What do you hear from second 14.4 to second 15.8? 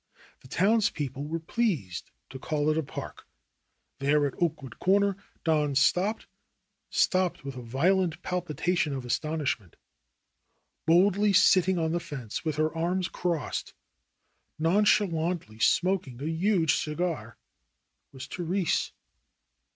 non chalantly